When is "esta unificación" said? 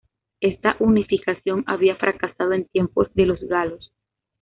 0.39-1.63